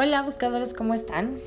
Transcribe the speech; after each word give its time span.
Hola 0.00 0.22
buscadores, 0.22 0.74
¿cómo 0.74 0.94
están? 0.94 1.40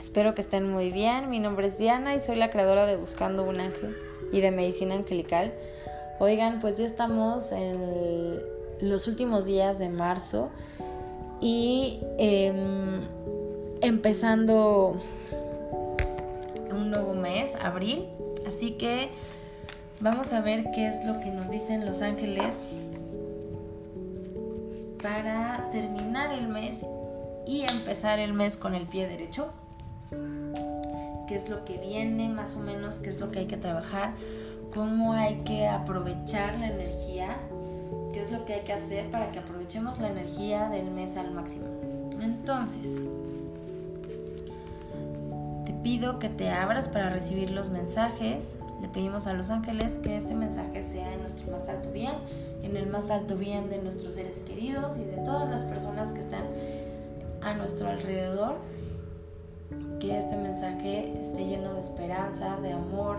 Espero 0.00 0.34
que 0.34 0.40
estén 0.40 0.72
muy 0.72 0.90
bien. 0.90 1.28
Mi 1.28 1.40
nombre 1.40 1.66
es 1.66 1.76
Diana 1.76 2.14
y 2.14 2.18
soy 2.18 2.36
la 2.36 2.50
creadora 2.50 2.86
de 2.86 2.96
Buscando 2.96 3.44
un 3.44 3.60
Ángel 3.60 3.94
y 4.32 4.40
de 4.40 4.50
Medicina 4.50 4.94
Angelical. 4.94 5.52
Oigan, 6.20 6.60
pues 6.60 6.78
ya 6.78 6.86
estamos 6.86 7.52
en 7.52 8.40
los 8.80 9.06
últimos 9.08 9.44
días 9.44 9.78
de 9.78 9.90
marzo 9.90 10.48
y 11.42 12.00
em, 12.16 13.02
empezando 13.82 14.96
un 16.72 16.90
nuevo 16.90 17.12
mes, 17.12 17.56
abril. 17.56 18.06
Así 18.48 18.70
que 18.78 19.10
vamos 20.00 20.32
a 20.32 20.40
ver 20.40 20.70
qué 20.74 20.86
es 20.86 21.04
lo 21.04 21.20
que 21.20 21.26
nos 21.26 21.50
dicen 21.50 21.84
los 21.84 22.00
ángeles 22.00 22.64
para 25.02 25.68
terminar 25.72 26.32
el 26.32 26.48
mes 26.48 26.86
y 27.50 27.62
empezar 27.62 28.20
el 28.20 28.32
mes 28.32 28.56
con 28.56 28.76
el 28.76 28.86
pie 28.86 29.08
derecho. 29.08 29.50
¿Qué 31.26 31.34
es 31.34 31.48
lo 31.48 31.64
que 31.64 31.78
viene 31.78 32.28
más 32.28 32.54
o 32.54 32.60
menos? 32.60 33.00
¿Qué 33.00 33.10
es 33.10 33.18
lo 33.18 33.32
que 33.32 33.40
hay 33.40 33.46
que 33.46 33.56
trabajar? 33.56 34.12
¿Cómo 34.72 35.14
hay 35.14 35.40
que 35.44 35.66
aprovechar 35.66 36.56
la 36.60 36.68
energía? 36.68 37.36
¿Qué 38.12 38.20
es 38.20 38.30
lo 38.30 38.44
que 38.44 38.54
hay 38.54 38.60
que 38.60 38.72
hacer 38.72 39.10
para 39.10 39.32
que 39.32 39.40
aprovechemos 39.40 39.98
la 39.98 40.10
energía 40.10 40.68
del 40.68 40.92
mes 40.92 41.16
al 41.16 41.32
máximo? 41.32 41.66
Entonces, 42.20 43.00
te 45.66 45.72
pido 45.72 46.20
que 46.20 46.28
te 46.28 46.50
abras 46.50 46.86
para 46.86 47.10
recibir 47.10 47.50
los 47.50 47.70
mensajes. 47.70 48.60
Le 48.80 48.86
pedimos 48.86 49.26
a 49.26 49.32
los 49.32 49.50
ángeles 49.50 49.98
que 49.98 50.16
este 50.16 50.36
mensaje 50.36 50.82
sea 50.82 51.14
en 51.14 51.22
nuestro 51.22 51.50
más 51.50 51.68
alto 51.68 51.90
bien, 51.90 52.14
en 52.62 52.76
el 52.76 52.86
más 52.86 53.10
alto 53.10 53.36
bien 53.36 53.70
de 53.70 53.78
nuestros 53.78 54.14
seres 54.14 54.38
queridos 54.38 54.96
y 54.98 55.04
de 55.04 55.16
todas 55.24 55.50
las 55.50 55.64
personas 55.64 56.12
que 56.12 56.20
están 56.20 56.44
a 57.42 57.54
nuestro 57.54 57.88
alrededor, 57.88 58.56
que 59.98 60.18
este 60.18 60.36
mensaje 60.36 61.20
esté 61.20 61.44
lleno 61.44 61.74
de 61.74 61.80
esperanza, 61.80 62.56
de 62.60 62.72
amor, 62.72 63.18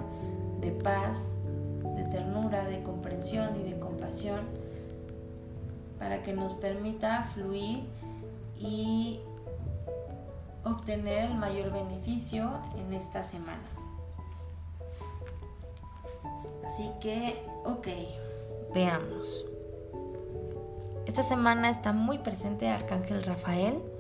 de 0.60 0.72
paz, 0.72 1.32
de 1.96 2.04
ternura, 2.04 2.66
de 2.66 2.84
comprensión 2.84 3.56
y 3.60 3.64
de 3.64 3.80
compasión, 3.80 4.42
para 6.00 6.24
que 6.24 6.34
nos 6.34 6.54
permita 6.54 7.24
fluir 7.24 7.84
y 8.58 9.20
obtener 10.64 11.32
el 11.32 11.36
mayor 11.36 11.72
beneficio 11.72 12.52
en 12.78 12.94
esta 12.94 13.24
semana. 13.24 13.64
Así 16.66 16.90
que, 17.00 17.44
ok, 17.66 17.88
veamos. 18.74 19.46
Esta 21.06 21.24
semana 21.24 21.70
está 21.70 21.92
muy 21.92 22.20
presente 22.20 22.70
Arcángel 22.70 23.24
Rafael 23.24 23.91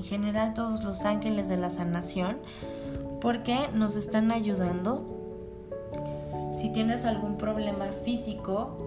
en 0.00 0.06
general 0.06 0.54
todos 0.54 0.82
los 0.82 1.04
ángeles 1.04 1.50
de 1.50 1.58
la 1.58 1.68
sanación, 1.68 2.38
porque 3.20 3.68
nos 3.74 3.96
están 3.96 4.30
ayudando. 4.32 5.04
Si 6.54 6.70
tienes 6.70 7.04
algún 7.04 7.36
problema 7.36 7.84
físico 7.86 8.78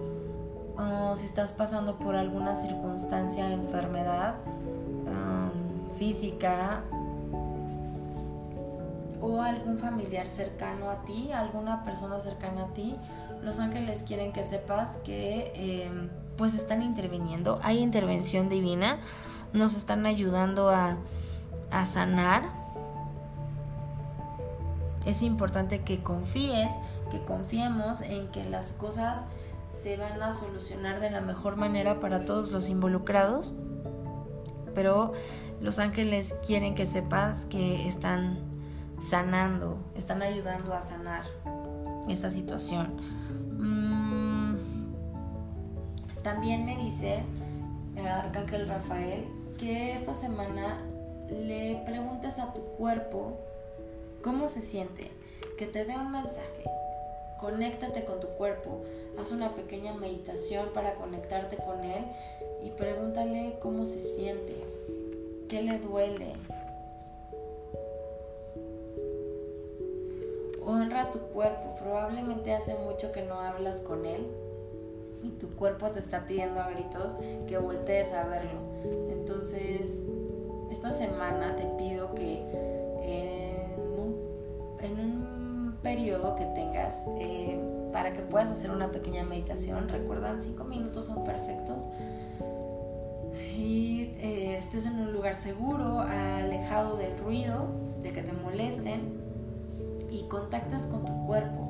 o 0.76 1.16
si 1.16 1.24
estás 1.24 1.52
pasando 1.52 2.00
por 2.00 2.16
alguna 2.16 2.56
circunstancia, 2.56 3.50
enfermedad 3.52 4.34
física 5.96 6.82
o 9.20 9.40
algún 9.40 9.78
familiar 9.78 10.26
cercano 10.26 10.90
a 10.90 11.04
ti, 11.04 11.30
alguna 11.30 11.84
persona 11.84 12.18
cercana 12.18 12.64
a 12.64 12.74
ti, 12.74 12.96
los 13.40 13.60
ángeles 13.60 14.02
quieren 14.02 14.32
que 14.32 14.42
sepas 14.42 14.96
que 15.04 15.52
em, 15.54 16.10
pues 16.36 16.54
están 16.54 16.82
interviniendo. 16.82 17.60
Hay 17.62 17.78
intervención 17.78 18.48
divina 18.48 18.98
nos 19.54 19.76
están 19.76 20.04
ayudando 20.04 20.68
a, 20.68 20.98
sanar. 21.86 22.44
Es 25.06 25.22
importante 25.22 25.80
que 25.80 26.02
confíes, 26.02 26.72
que 27.10 27.24
confiemos 27.24 28.00
en 28.00 28.28
que 28.28 28.44
las 28.44 28.72
cosas 28.72 29.24
se 29.68 29.96
van 29.96 30.22
a 30.22 30.30
solucionar 30.30 31.00
de 31.00 31.10
la 31.10 31.20
mejor 31.20 31.56
manera 31.56 31.98
para 31.98 32.24
todos 32.24 32.52
los 32.52 32.68
involucrados. 32.68 33.54
Pero 34.74 35.12
los 35.60 35.80
ángeles 35.80 36.36
quieren 36.46 36.76
que 36.76 36.86
sepas 36.86 37.46
que 37.46 37.88
están 37.88 38.38
sanando, 39.00 39.78
están 39.96 40.22
ayudando 40.22 40.74
a 40.74 40.80
sanar 40.80 41.24
esta 42.08 42.30
situación. 42.30 42.96
Mm, 43.58 44.56
también 46.22 46.64
me 46.64 46.76
dice 46.76 47.24
eh, 47.96 48.08
Arcángel 48.08 48.68
Rafael 48.68 49.43
que 49.64 49.94
esta 49.94 50.12
semana 50.12 50.84
le 51.30 51.82
preguntes 51.86 52.38
a 52.38 52.52
tu 52.52 52.60
cuerpo 52.76 53.38
cómo 54.22 54.46
se 54.46 54.60
siente, 54.60 55.10
que 55.56 55.66
te 55.66 55.86
dé 55.86 55.96
un 55.96 56.12
mensaje. 56.12 56.64
Conéctate 57.40 58.04
con 58.04 58.20
tu 58.20 58.26
cuerpo, 58.36 58.82
haz 59.18 59.32
una 59.32 59.54
pequeña 59.54 59.94
meditación 59.94 60.68
para 60.74 60.96
conectarte 60.96 61.56
con 61.56 61.82
él 61.82 62.04
y 62.62 62.72
pregúntale 62.72 63.56
cómo 63.62 63.86
se 63.86 64.00
siente, 64.00 64.54
qué 65.48 65.62
le 65.62 65.78
duele. 65.78 66.34
Honra 70.62 71.10
tu 71.10 71.20
cuerpo, 71.20 71.74
probablemente 71.82 72.52
hace 72.52 72.74
mucho 72.74 73.12
que 73.12 73.22
no 73.22 73.40
hablas 73.40 73.80
con 73.80 74.04
él 74.04 74.26
y 75.24 75.30
tu 75.30 75.48
cuerpo 75.56 75.90
te 75.90 76.00
está 76.00 76.26
pidiendo 76.26 76.60
a 76.60 76.70
gritos 76.70 77.16
que 77.48 77.56
voltees 77.58 78.12
a 78.12 78.24
verlo. 78.24 78.60
Entonces, 79.10 80.04
esta 80.70 80.90
semana 80.90 81.56
te 81.56 81.64
pido 81.78 82.14
que 82.14 82.42
en 84.84 85.00
un, 85.00 85.24
periodo 85.82 86.34
que 86.34 86.46
tengas 86.46 87.06
eh, 87.18 87.60
para 87.92 88.14
que 88.14 88.22
puedas 88.22 88.48
hacer 88.48 88.70
una 88.70 88.90
pequeña 88.90 89.22
meditación, 89.22 89.86
recuerdan, 89.90 90.40
cinco 90.40 90.64
minutos 90.64 91.04
son 91.04 91.24
perfectos. 91.24 91.86
Y 93.54 94.14
eh, 94.18 94.56
estés 94.56 94.86
en 94.86 94.98
un 94.98 95.12
lugar 95.12 95.36
seguro, 95.36 96.00
alejado 96.00 96.96
del 96.96 97.18
ruido, 97.18 97.66
de 98.02 98.12
que 98.12 98.22
te 98.22 98.32
molesten 98.32 99.20
y 100.10 100.22
contactes 100.22 100.86
con 100.86 101.04
tu 101.04 101.26
cuerpo 101.26 101.63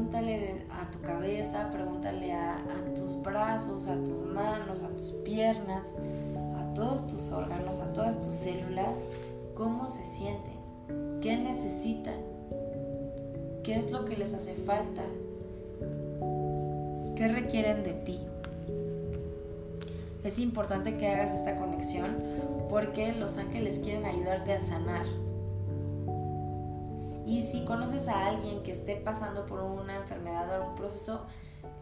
pregúntale 0.00 0.54
a 0.70 0.90
tu 0.90 0.98
cabeza, 1.02 1.68
pregúntale 1.70 2.32
a, 2.32 2.56
tus 2.96 3.20
brazos, 3.22 3.86
a 3.86 3.96
tus 3.96 4.24
manos, 4.24 4.82
a 4.82 4.88
tus 4.88 5.10
piernas, 5.24 5.92
a 6.56 6.72
todos 6.72 7.06
tus 7.06 7.30
órganos, 7.30 7.80
a 7.80 7.92
todas 7.92 8.18
tus 8.18 8.34
células, 8.34 9.02
cómo 9.54 9.90
se 9.90 10.06
sienten, 10.06 10.54
qué 11.20 11.36
necesitan, 11.36 12.14
qué 13.62 13.76
es 13.76 13.90
lo 13.90 14.06
que 14.06 14.16
les 14.16 14.32
hace 14.32 14.54
falta, 14.54 15.02
qué 17.16 17.28
requieren 17.28 17.84
de 17.84 17.92
ti. 17.92 18.20
Es 20.24 20.38
importante 20.38 20.96
que 20.96 21.08
hagas 21.08 21.34
esta 21.34 21.58
conexión 21.58 22.16
porque 22.70 23.12
los 23.12 23.36
ángeles 23.36 23.80
quieren 23.80 24.06
ayudarte 24.06 24.54
a 24.54 24.60
sanar 24.60 25.04
y 27.30 27.42
si 27.42 27.64
conoces 27.64 28.08
a 28.08 28.26
alguien 28.26 28.64
que 28.64 28.72
esté 28.72 28.96
pasando 28.96 29.46
por 29.46 29.60
una 29.60 29.94
enfermedad 29.94 30.50
o 30.50 30.52
algún 30.54 30.74
proceso, 30.74 31.26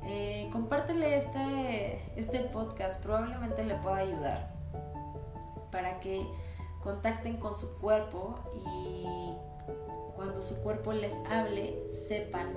eh, 0.05 0.47
compártele 0.53 1.17
este, 1.17 2.03
este 2.17 2.41
podcast, 2.41 3.03
probablemente 3.03 3.65
le 3.65 3.75
pueda 3.77 3.97
ayudar 3.97 4.51
para 5.73 6.01
que 6.01 6.27
contacten 6.83 7.39
con 7.39 7.57
su 7.57 7.79
cuerpo 7.79 8.41
y 8.55 9.33
cuando 10.17 10.43
su 10.43 10.63
cuerpo 10.63 10.93
les 10.93 11.15
hable 11.31 11.91
sepan 11.91 12.49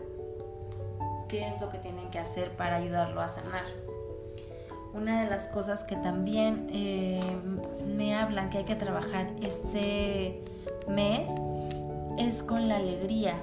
qué 1.29 1.47
es 1.47 1.61
lo 1.61 1.70
que 1.70 1.78
tienen 1.78 2.09
que 2.09 2.20
hacer 2.20 2.58
para 2.58 2.76
ayudarlo 2.76 3.22
a 3.22 3.29
sanar. 3.29 3.64
Una 4.93 5.23
de 5.23 5.29
las 5.29 5.47
cosas 5.47 5.85
que 5.85 5.96
también 5.96 6.67
eh, 6.73 7.22
me 7.85 8.17
hablan 8.17 8.49
que 8.49 8.58
hay 8.58 8.66
que 8.66 8.76
trabajar 8.76 9.32
este 9.41 10.43
mes 10.90 11.29
es 12.26 12.44
con 12.44 12.68
la 12.68 12.78
alegría. 12.78 13.35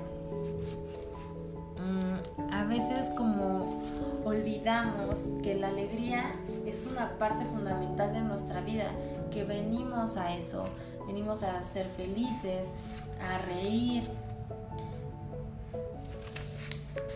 Mm, 1.79 2.53
a 2.53 2.65
veces 2.65 3.11
como 3.11 3.81
olvidamos 4.25 5.29
que 5.43 5.55
la 5.55 5.69
alegría 5.69 6.23
es 6.65 6.87
una 6.87 7.19
parte 7.19 7.45
fundamental 7.45 8.13
de 8.13 8.21
nuestra 8.21 8.61
vida, 8.61 8.91
que 9.33 9.43
venimos 9.43 10.17
a 10.17 10.35
eso, 10.35 10.65
venimos 11.07 11.43
a 11.43 11.61
ser 11.63 11.87
felices, 11.87 12.73
a 13.21 13.39
reír. 13.39 14.09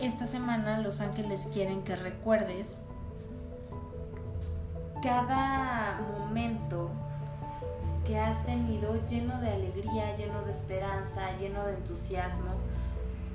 Esta 0.01 0.25
semana 0.25 0.79
los 0.79 0.99
ángeles 0.99 1.47
quieren 1.53 1.83
que 1.83 1.95
recuerdes 1.95 2.77
cada 5.01 6.01
momento 6.17 6.89
que 8.05 8.19
has 8.19 8.45
tenido 8.45 8.95
lleno 9.07 9.39
de 9.39 9.49
alegría, 9.49 10.15
lleno 10.15 10.41
de 10.43 10.51
esperanza, 10.51 11.21
lleno 11.39 11.65
de 11.65 11.75
entusiasmo, 11.75 12.51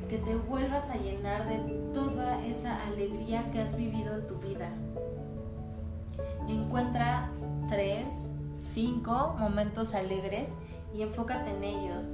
que 0.09 0.19
te 0.19 0.37
vuelvas 0.37 0.91
a 0.91 0.97
llenar 0.97 1.49
de 1.49 1.59
toda 1.93 2.45
esa 2.45 2.85
alegría 2.87 3.51
que 3.51 3.61
has 3.61 3.77
vivido 3.77 4.15
en 4.15 4.27
tu 4.27 4.37
vida. 4.37 4.71
Encuentra 6.49 7.31
tres, 7.69 8.31
cinco 8.63 9.37
momentos 9.39 9.95
alegres 9.95 10.55
y 10.95 11.03
enfócate 11.03 11.51
en 11.51 11.65
ellos, 11.65 12.11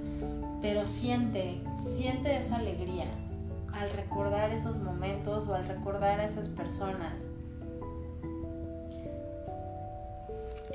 pero 0.61 0.85
siente, 0.85 1.61
siente 1.77 2.37
esa 2.37 2.57
alegría 2.57 3.07
al 3.73 3.91
recordar 3.91 4.53
esos 4.53 4.79
momentos 4.79 5.47
o 5.49 5.55
al 5.55 5.67
recordar 5.67 6.21
a 6.21 6.25
esas 6.25 6.49
personas. 6.49 7.27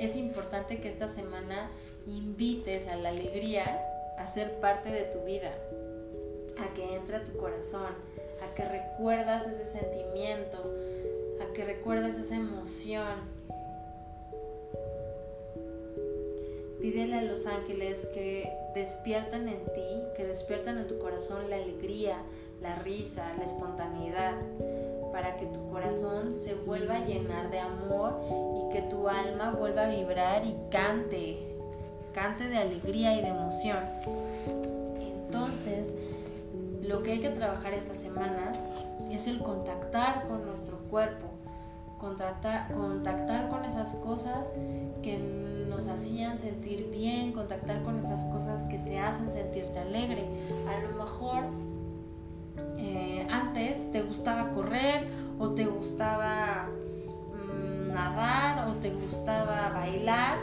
Es 0.00 0.16
importante 0.16 0.80
que 0.80 0.88
esta 0.88 1.08
semana 1.08 1.70
invites 2.06 2.88
a 2.88 2.96
la 2.96 3.10
alegría 3.10 3.84
a 4.16 4.26
ser 4.26 4.58
parte 4.58 4.90
de 4.90 5.02
tu 5.02 5.22
vida, 5.26 5.52
a 6.58 6.72
que 6.74 6.96
entre 6.96 7.16
a 7.16 7.22
tu 7.22 7.36
corazón, 7.36 7.92
a 8.42 8.54
que 8.54 8.64
recuerdas 8.64 9.46
ese 9.46 9.66
sentimiento, 9.66 10.56
a 11.42 11.52
que 11.52 11.66
recuerdas 11.66 12.16
esa 12.16 12.36
emoción. 12.36 13.40
Pídele 16.80 17.16
a 17.16 17.22
los 17.22 17.46
ángeles 17.46 18.06
que 18.14 18.50
despierten 18.74 19.48
en 19.48 19.64
ti, 19.66 20.02
que 20.16 20.24
despierten 20.24 20.78
en 20.78 20.88
tu 20.88 20.98
corazón 20.98 21.50
la 21.50 21.56
alegría, 21.56 22.16
la 22.62 22.76
risa, 22.76 23.34
la 23.36 23.44
espontaneidad, 23.44 24.34
para 25.20 25.36
que 25.36 25.44
tu 25.44 25.68
corazón 25.68 26.32
se 26.32 26.54
vuelva 26.54 26.94
a 26.94 27.04
llenar 27.04 27.50
de 27.50 27.60
amor 27.60 28.22
y 28.56 28.72
que 28.72 28.80
tu 28.80 29.06
alma 29.06 29.50
vuelva 29.50 29.82
a 29.82 29.88
vibrar 29.88 30.46
y 30.46 30.56
cante, 30.70 31.56
cante 32.14 32.48
de 32.48 32.56
alegría 32.56 33.14
y 33.14 33.20
de 33.20 33.28
emoción. 33.28 33.80
Entonces, 34.98 35.94
lo 36.80 37.02
que 37.02 37.12
hay 37.12 37.20
que 37.20 37.28
trabajar 37.28 37.74
esta 37.74 37.94
semana 37.94 38.54
es 39.10 39.26
el 39.26 39.40
contactar 39.40 40.26
con 40.26 40.46
nuestro 40.46 40.78
cuerpo, 40.88 41.26
contactar, 41.98 42.72
contactar 42.72 43.50
con 43.50 43.66
esas 43.66 43.96
cosas 43.96 44.54
que 45.02 45.18
nos 45.68 45.88
hacían 45.88 46.38
sentir 46.38 46.88
bien, 46.90 47.34
contactar 47.34 47.82
con 47.82 47.98
esas 47.98 48.24
cosas 48.24 48.64
que 48.64 48.78
te 48.78 48.98
hacen 48.98 49.30
sentirte 49.30 49.80
alegre. 49.80 50.24
A 50.66 50.80
lo 50.80 50.96
mejor 50.96 51.44
eh, 52.76 53.26
antes 53.30 53.90
te 53.90 54.02
gustaba 54.02 54.50
correr 54.50 55.06
o 55.38 55.50
te 55.50 55.66
gustaba 55.66 56.68
mm, 56.68 57.92
nadar 57.92 58.68
o 58.68 58.74
te 58.74 58.90
gustaba 58.90 59.70
bailar 59.70 60.38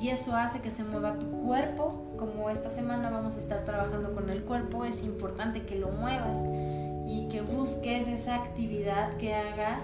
y 0.00 0.08
eso 0.08 0.34
hace 0.34 0.60
que 0.60 0.70
se 0.70 0.82
mueva 0.82 1.18
tu 1.18 1.26
cuerpo. 1.42 2.02
Como 2.16 2.50
esta 2.50 2.70
semana 2.70 3.10
vamos 3.10 3.36
a 3.36 3.40
estar 3.40 3.64
trabajando 3.64 4.14
con 4.14 4.30
el 4.30 4.42
cuerpo, 4.42 4.84
es 4.84 5.02
importante 5.02 5.62
que 5.62 5.76
lo 5.76 5.88
muevas 5.88 6.40
y 7.06 7.28
que 7.30 7.42
busques 7.42 8.06
esa 8.06 8.36
actividad 8.36 9.14
que 9.14 9.34
haga 9.34 9.80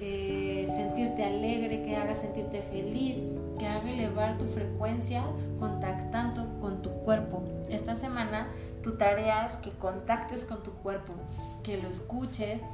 eh, 0.00 0.66
sentirte 0.68 1.24
alegre, 1.24 1.82
que 1.82 1.96
haga 1.96 2.14
sentirte 2.14 2.62
feliz, 2.62 3.22
que 3.58 3.66
haga 3.66 3.89
tu 4.38 4.46
frecuencia 4.46 5.22
contactando 5.58 6.58
con 6.60 6.82
tu 6.82 6.90
cuerpo. 7.02 7.42
Esta 7.68 7.94
semana 7.94 8.48
tu 8.82 8.96
tarea 8.96 9.46
es 9.46 9.56
que 9.56 9.70
contactes 9.70 10.44
con 10.44 10.62
tu 10.62 10.72
cuerpo, 10.72 11.14
que 11.62 11.76
lo 11.76 11.88
escuches, 11.88 12.64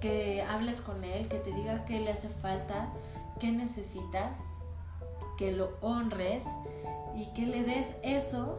que 0.00 0.42
hables 0.42 0.80
con 0.80 1.02
él, 1.02 1.28
que 1.28 1.38
te 1.38 1.52
diga 1.52 1.84
qué 1.86 2.00
le 2.00 2.10
hace 2.10 2.28
falta, 2.28 2.90
qué 3.40 3.50
necesita, 3.50 4.36
que 5.38 5.52
lo 5.52 5.70
honres 5.80 6.46
y 7.16 7.26
que 7.32 7.46
le 7.46 7.62
des 7.62 7.94
eso 8.02 8.58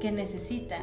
que 0.00 0.12
necesita. 0.12 0.78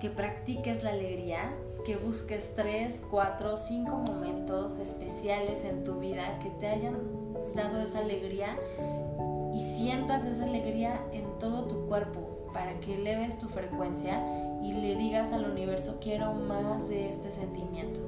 Que 0.00 0.10
practiques 0.10 0.84
la 0.84 0.90
alegría, 0.90 1.52
que 1.84 1.96
busques 1.96 2.54
tres, 2.54 3.04
cuatro, 3.10 3.56
cinco 3.56 3.96
momentos 3.96 4.78
especiales 4.78 5.64
en 5.64 5.82
tu 5.82 5.98
vida 5.98 6.38
que 6.38 6.50
te 6.50 6.68
hayan 6.68 6.94
dado 7.54 7.80
esa 7.80 8.00
alegría 8.00 8.56
y 9.54 9.60
sientas 9.60 10.24
esa 10.24 10.44
alegría 10.44 11.00
en 11.12 11.38
todo 11.38 11.64
tu 11.64 11.86
cuerpo 11.86 12.50
para 12.52 12.78
que 12.80 12.94
eleves 12.94 13.38
tu 13.38 13.48
frecuencia 13.48 14.22
y 14.62 14.72
le 14.72 14.96
digas 14.96 15.32
al 15.32 15.50
universo 15.50 15.98
quiero 16.00 16.32
más 16.32 16.88
de 16.88 17.08
este 17.08 17.30
sentimiento. 17.30 18.00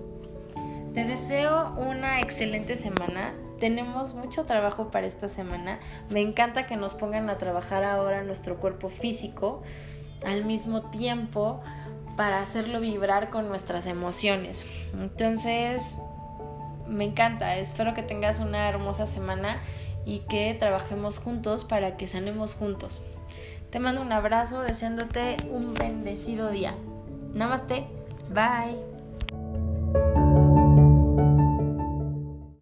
Te 0.95 1.05
deseo 1.05 1.73
una 1.77 2.21
excelente 2.21 2.75
semana. 2.75 3.33
Tenemos 3.61 4.15
mucho 4.15 4.45
trabajo 4.45 4.91
para 4.91 5.07
esta 5.07 5.29
semana. 5.29 5.79
Me 6.09 6.21
encanta 6.21 6.67
que 6.67 6.77
nos 6.77 6.95
pongan 6.95 7.31
a 7.31 7.39
trabajar 7.39 7.85
ahora 7.85 8.25
nuestro 8.25 8.57
cuerpo 8.57 8.89
físico 8.89 9.63
al 10.25 10.45
mismo 10.45 10.91
tiempo 10.91 11.61
para 12.17 12.41
hacerlo 12.41 12.81
vibrar 12.81 13.31
con 13.31 13.49
nuestras 13.49 13.87
emociones. 13.87 14.67
Entonces, 14.93 15.97
me 16.91 17.05
encanta. 17.05 17.57
Espero 17.57 17.95
que 17.95 18.03
tengas 18.03 18.41
una 18.41 18.69
hermosa 18.69 19.07
semana 19.07 19.63
y 20.05 20.21
que 20.21 20.55
trabajemos 20.59 21.19
juntos 21.19 21.65
para 21.65 21.97
que 21.97 22.07
sanemos 22.07 22.55
juntos. 22.55 23.01
Te 23.71 23.79
mando 23.79 24.03
un 24.03 24.13
abrazo 24.13 24.63
deseándote 24.63 25.37
un 25.51 25.75
bendecido 25.75 26.51
día. 26.51 26.75
Namaste. 27.33 27.87
Bye. 28.33 28.90